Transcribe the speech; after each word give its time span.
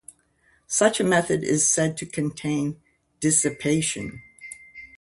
Such 0.65 0.99
a 0.99 1.03
method 1.03 1.43
is 1.43 1.71
said 1.71 1.95
to 1.97 2.07
contain 2.07 2.81
'dissipation'. 3.19 4.23